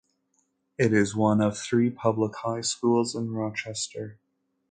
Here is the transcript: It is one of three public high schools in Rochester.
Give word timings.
It 0.79 0.93
is 0.93 1.15
one 1.15 1.41
of 1.41 1.55
three 1.59 1.91
public 1.91 2.35
high 2.37 2.61
schools 2.61 3.13
in 3.13 3.33
Rochester. 3.35 4.17